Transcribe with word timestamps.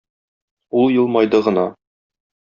Ул 0.79 0.89
елмайды 0.95 1.41
гына. 1.49 1.67